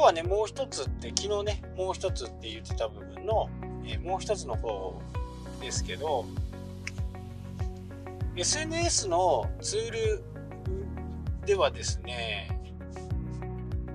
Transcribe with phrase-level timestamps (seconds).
[0.00, 3.50] 今日はね、もう一つって、昨日ね、もう一つって言ってた部分の、
[3.84, 4.98] えー、もう一つの方
[5.60, 6.24] ですけど、
[8.34, 10.24] SNS のツール
[11.44, 12.48] ではですね、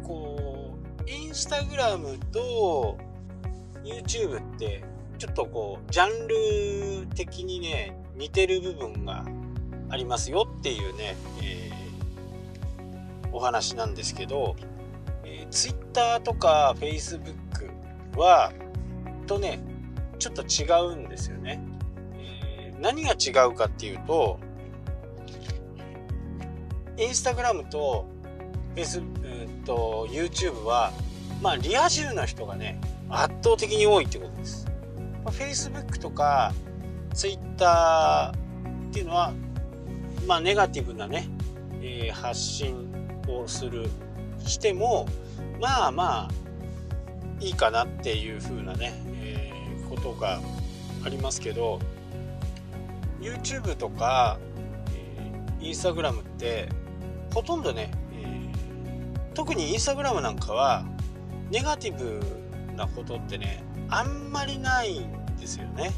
[0.04, 3.00] こう、インスタグラムと
[3.84, 4.84] YouTube って
[5.18, 9.26] ちょっとこうジャンル的にね似てる部分が
[9.90, 14.56] ありますよっていうね、えー、お話なんですけど、
[15.40, 17.36] えー、Twitter とか Facebook
[18.18, 18.52] は
[19.28, 19.60] とね
[20.20, 21.62] ちょっと違うんですよね。
[22.18, 24.40] えー、何が違うかっていうと
[26.98, 28.08] インスタグラムと
[28.76, 30.92] Facebook と YouTube は
[31.42, 32.80] まあリア充の人がね
[33.10, 34.66] 圧倒的に多いってことです。
[35.24, 36.54] まあ、Facebook とか
[37.14, 38.34] Twitter
[38.90, 39.34] っていうのは、
[40.28, 41.28] まあ、ネガティブなね、
[41.82, 42.92] えー、発信
[43.28, 43.90] をする
[44.46, 45.08] しても
[45.60, 46.46] まあまあ
[47.40, 50.40] いいかなっていう風なね、えー、ことが
[51.04, 51.80] ありますけど
[53.20, 54.38] YouTube とか、
[55.60, 56.70] えー、Instagram って
[57.34, 60.86] ほとんどね、えー、特に Instagram なんかは
[61.52, 62.22] ネガティブ
[62.76, 65.92] なことってねあんまりないんですよね。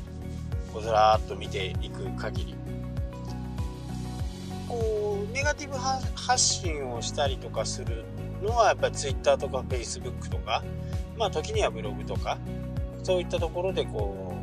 [0.73, 2.56] こうずらーっと見ていく限り。
[4.67, 8.04] こうネガティブ発信をしたりとかする
[8.41, 10.63] のはやっぱり Twitter とか Facebook とか
[11.17, 12.38] まあ時にはブログとか
[13.03, 14.35] そういったところでこ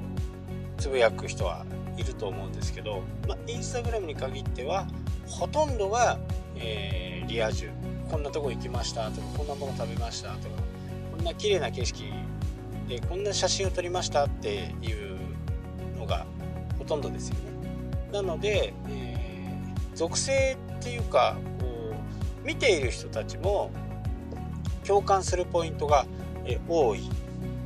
[0.77, 1.65] うつぶやく人は
[1.97, 4.87] いると思うんですけど、まあ、インスタグラムに限っては
[5.27, 6.19] ほとんどが、
[6.57, 7.71] えー、リア充
[8.11, 10.63] こんなとこ行きましたとかこんなもの食べましたとか
[11.17, 12.05] こんな綺麗な景色
[12.89, 15.19] でこんな写真を撮りましたっていう
[15.99, 16.27] のが
[16.79, 17.41] ほとんどですよね。
[18.13, 21.37] なので、えー、属性っていうか
[22.45, 23.71] 見ている人たちも
[24.87, 26.07] 共感するポイントが、
[26.69, 27.09] 多い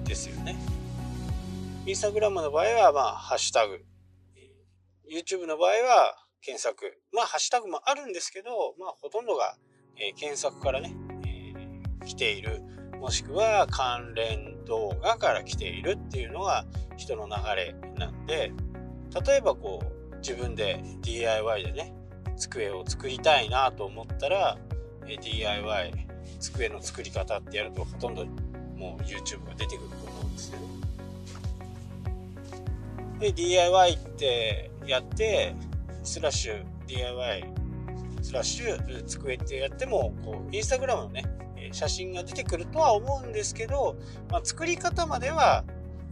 [0.04, 0.56] ですよね。
[1.84, 3.84] インスタグラムの場合は、まあ、ハッシュタグ。
[5.10, 7.00] YouTube の場合は検索。
[7.12, 9.56] まあ、ハッシュタグもあるんですけど、まあ、ほとんどが、
[9.96, 10.94] え、検索からね、
[11.26, 12.62] えー、来ている
[13.00, 16.64] もしくは関連動画から来ているっていうのが
[16.96, 18.52] 人の流れなんで
[19.26, 19.80] 例えばこ
[20.12, 21.94] う自分で DIY でね
[22.36, 24.58] 机を作りたいなと思ったら
[25.16, 25.92] DIY
[26.38, 28.26] 机の作り方ってやるとほとんど
[28.76, 30.66] もう YouTube が出てくると思うんですよね。
[33.18, 35.54] で DIY ってやって
[36.04, 37.44] スラッシュ DIY
[38.22, 41.24] スラッシュ机ってやってもこうインスタグラムのね
[41.72, 43.96] 写真が出てくるとは思うんですけど、
[44.30, 45.64] まあ、作り方までは、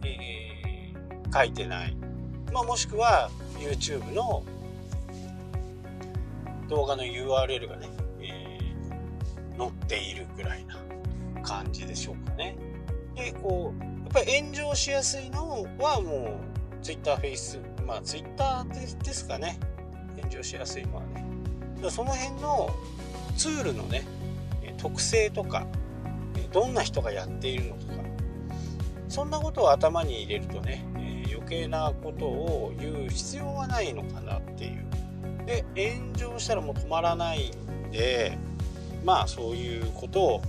[0.03, 1.95] えー、書いてない、
[2.53, 4.43] まあ、もしくは YouTube の
[6.69, 10.77] 動画の URL がね、ー、載っているぐらいな
[11.43, 12.57] 感じでしょうかね。
[13.15, 16.39] でこうやっぱり炎上しやすいのはも
[16.81, 18.65] う Twitter、Face まあ Twitter
[19.03, 19.59] ですかね
[20.17, 21.25] 炎上しやすいのはね。
[21.89, 22.69] その辺の
[23.35, 24.05] ツールのね
[24.77, 25.67] 特性とか
[26.51, 27.93] どんな人がやっているのとか
[29.09, 30.85] そんなことを頭に入れるとね、
[31.31, 34.85] 余計なことを言う必要はないのかなっていう
[35.45, 38.37] で炎上したらもう止まらないんで
[39.07, 40.41] まあそういうことを、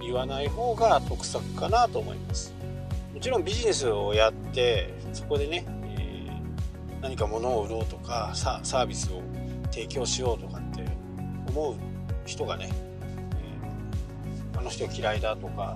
[0.00, 2.54] 言わない方が得策かなと思います
[3.12, 5.64] もちろんビジネスをやってそこでね、
[5.98, 9.20] えー、何か物を売ろうとかサービスを
[9.72, 10.84] 提供しようとかって
[11.48, 11.74] 思う
[12.24, 12.70] 人がね
[14.54, 14.58] え。
[14.58, 15.74] あの人嫌いだとか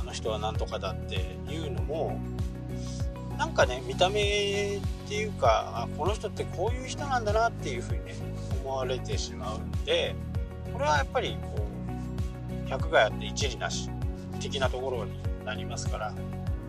[0.00, 2.18] あの人は何とかだっていうのも
[3.38, 8.14] なんかね見た目っていうかあこの人ってこういう人なんだなっていうふうにね
[8.64, 10.16] 思われてしまうんで
[10.72, 11.66] これはやっぱりこ
[12.66, 13.90] う100がやって一理なし
[14.40, 15.12] 的なところに
[15.44, 16.14] なりますから、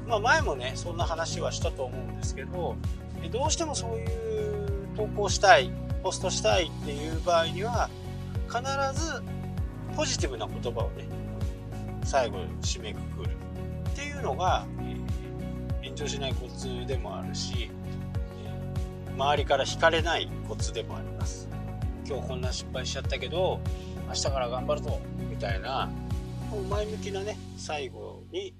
[0.08, 2.76] まあ、前もねそんな話はしたと思うんですけど
[3.32, 5.72] どうしてもそういう投稿したい
[6.04, 7.90] ポストしたいっていう場合には
[8.48, 8.62] 必
[9.00, 9.24] ず
[9.96, 11.08] ポジティブな言葉をね
[12.04, 13.30] 最後締めくくる
[13.90, 17.70] っていうのが、えー、炎上しないコツでもあるし、
[18.44, 21.13] えー、周りから引かれないコツでもあります
[22.08, 23.60] 今日こんな失敗しちゃったけど
[24.08, 25.90] 明日から頑張るぞみたいな
[26.70, 28.56] 前向きなね最後に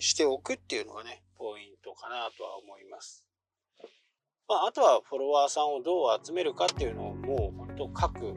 [0.00, 3.26] しておくっていうのがねポイントかなとは思います。
[4.46, 8.34] まあ、あとはフォロワーさんをどう集めるかっていうのをもう本当各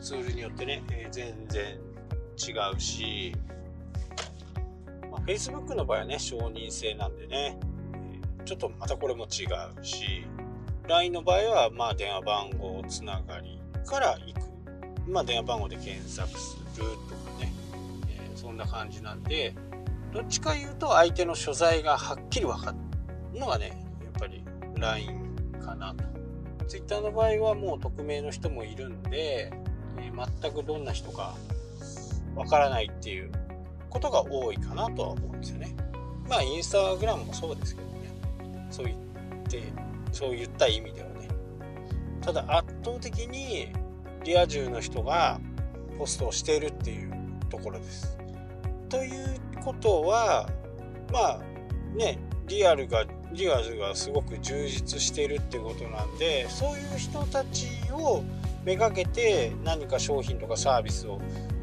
[0.00, 1.76] ツールによってね、え、全然
[2.36, 3.34] 違うし
[5.10, 7.58] まあ、Facebook の場合はね、承認制なんでね、
[8.44, 9.46] ちょっとまたこれも違
[9.80, 10.24] うし、
[10.88, 13.49] LINE の場合は、まあ、電話番号つながり
[13.90, 15.10] から行く。
[15.10, 17.52] まあ、電話番号で検索するとかね。
[18.08, 19.54] え、そんな感じなんで
[20.12, 22.72] どっちか言うと相手の所在がはっきり分か
[23.32, 24.44] るのがねやっぱり
[24.76, 26.04] LINE かなと。
[26.68, 29.52] Twitter の場合はもう匿名の人もいるんで、
[29.98, 31.34] えー、全くどんな人か
[32.36, 33.32] 分からないっていう
[33.88, 35.74] ことが多いかなとは思うんですよね。
[36.28, 38.68] まあインスタグラムもそうですけどね。
[38.70, 38.98] そう言っ
[39.48, 39.62] て
[40.12, 41.28] そういった意味ではね。
[42.20, 43.72] ただ圧倒的に
[44.24, 45.40] リア充の人が
[45.98, 47.12] ポストをしているっていう
[47.48, 48.18] ところです。
[48.88, 50.48] ということは
[51.12, 51.40] まあ
[51.94, 58.24] ねリアルがリアルがすごく充実しているってことなんでそういう人たちを
[58.64, 61.20] めがけて何か商品とかサービスを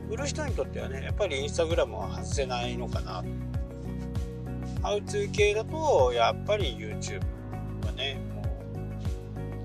[0.09, 3.23] 売る人にとってはねやっぱりインスタグラムは外せないのかな
[4.81, 7.21] ハウツー系だとやっぱり YouTube
[7.85, 8.41] はねも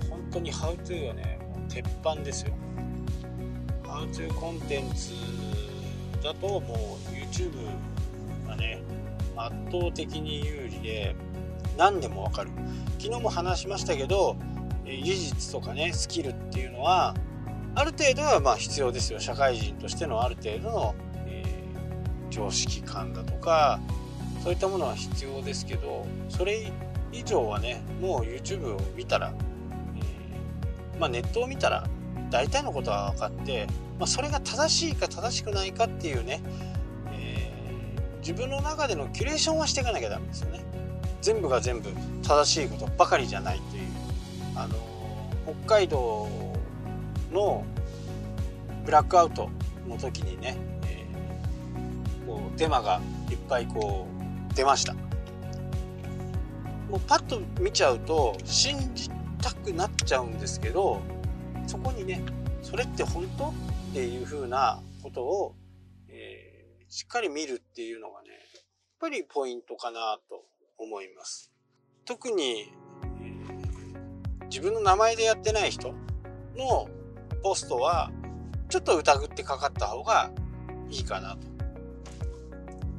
[0.06, 2.52] う本当にハウツーはねもう鉄板ですよ
[4.02, 5.12] ハウツーコンテンツ
[6.24, 7.52] だともう YouTube
[8.48, 8.82] がね
[9.36, 11.14] 圧倒的に有利で
[11.78, 12.50] 何でもわかる。
[12.98, 14.36] 昨日も話しましたけど
[14.84, 17.14] 技術とかねスキルっていうのは
[17.76, 19.20] ある程度はまあ必要ですよ。
[19.20, 20.94] 社会人としてのある程度の、
[21.26, 23.78] えー、常識感だとか
[24.42, 26.72] そういったものは必要ですけどそれ
[27.12, 29.32] 以上はねもう YouTube を見たら、
[29.94, 31.86] えー、まあ、ネットを見たら
[32.32, 33.66] 大体のことは分かって、
[33.98, 36.40] まあ、それが正しいか正しくないかっていうね、
[37.12, 40.64] えー、自分の中でのキュレーションはしていかなきゃダメですよね。
[41.20, 41.90] 全部が全部
[42.22, 43.82] 正しいことばかりじゃないという。
[44.56, 44.74] あの
[45.66, 46.28] 北海道
[47.30, 47.64] の
[48.84, 49.50] ブラックアウト
[49.86, 50.56] の時にね、
[50.86, 53.00] えー、こうデマが
[53.30, 54.06] いっぱいこ
[54.50, 54.94] う出ました。
[54.94, 61.00] もうパッと見ちゃうと信じたくなっちゃうんですけど
[61.72, 62.22] そこにね
[62.60, 63.52] それって本当っ
[63.94, 65.54] ていうふうなことを、
[66.06, 68.38] えー、しっかり見るっていうのがねやっ
[69.00, 70.44] ぱりポイントかなと
[70.76, 71.50] 思います。
[72.04, 72.70] 特に、
[73.20, 75.94] えー、自分の名前でやってない人
[76.58, 76.90] の
[77.42, 78.10] ポストは
[78.68, 80.30] ちょっと疑ってかかった方が
[80.90, 81.48] いいかなと。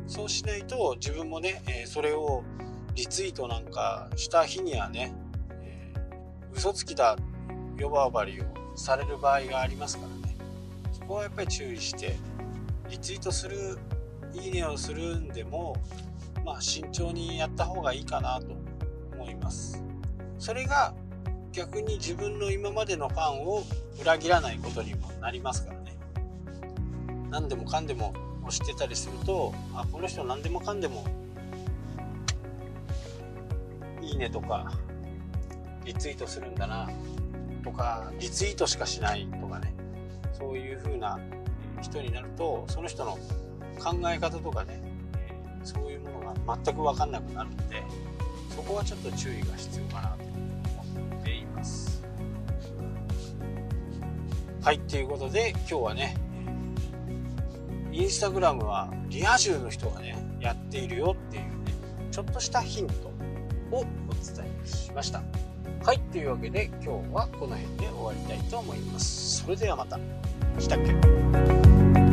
[0.07, 2.43] そうしないと自分もね、えー、それを
[2.95, 5.13] リツイートなんかした日にはね、
[5.61, 7.17] えー、嘘つきだ
[7.79, 10.35] 呼ばわりをされる場合がありますからね。
[10.91, 12.15] そこはやっぱり注意して
[12.89, 13.77] リツイートする
[14.33, 15.75] いいねをするんでも
[16.45, 18.47] まあ慎重にやった方がいいかなと
[19.13, 19.83] 思います。
[20.39, 20.93] それが
[21.51, 23.63] 逆に自分の今までのファンを
[24.01, 25.97] 裏切らないことにもなりますからね。
[27.29, 31.05] 何でもかんでも押してたりするとあこの人何でもかんでも
[34.01, 34.71] いいねとか
[35.85, 36.89] リツイートするんだな。
[37.63, 39.73] とかリツイートしかしないとかね
[40.33, 41.19] そういう風な
[41.81, 43.17] 人になるとその人の
[43.79, 44.81] 考え方とかね
[45.63, 47.83] そういうものが全く分かんなくなるので
[48.55, 52.03] そこはちょっと注意が必要かなと思っています
[54.61, 56.15] はいということで今日はね
[57.91, 61.49] インスタグラムはリア充の人がねやっているよっていうね
[62.11, 63.07] ちょっとしたヒント
[63.71, 65.21] をお伝えしました。
[65.85, 69.43] はい、というわけで今日はこの辺で終わりたいと思います。
[69.43, 69.99] それではまた。
[70.57, 72.12] したっけ？